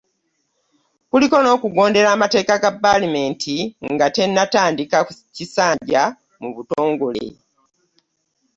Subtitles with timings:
[1.09, 3.57] Kuliko n'okugondera amateeka ga ppaalamenti
[3.91, 4.97] nga tennatandika
[5.35, 6.03] kisanja
[6.41, 7.25] mu butongole